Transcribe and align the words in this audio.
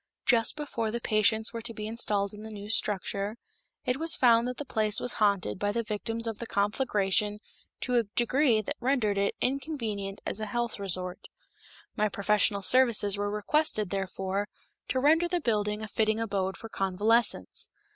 Just 0.25 0.55
before 0.55 0.89
the 0.89 0.99
patients 0.99 1.53
were 1.53 1.61
to 1.61 1.75
be 1.75 1.85
installed 1.85 2.33
in 2.33 2.41
the 2.41 2.49
new 2.49 2.69
structure, 2.71 3.37
it 3.85 3.97
was 3.97 4.15
found 4.15 4.47
that 4.47 4.57
the 4.57 4.65
place 4.65 4.99
was 4.99 5.13
haunted 5.21 5.59
by 5.59 5.71
the 5.71 5.83
victims 5.83 6.25
of 6.25 6.39
the 6.39 6.47
conflagration 6.47 7.39
to 7.81 7.97
a 7.97 8.03
degree 8.15 8.63
that 8.63 8.77
rendered 8.79 9.19
it 9.19 9.35
inconvenient 9.41 10.19
as 10.25 10.39
a 10.39 10.47
health 10.47 10.79
resort. 10.79 11.27
My 11.95 12.09
professional 12.09 12.63
services 12.63 13.15
were 13.15 13.29
requested, 13.29 13.91
therefore, 13.91 14.47
to 14.87 14.99
render 14.99 15.27
the 15.27 15.39
building 15.39 15.83
a 15.83 15.87
fitting 15.87 16.19
abode 16.19 16.57
for 16.57 16.67
convalescents. 16.67 17.69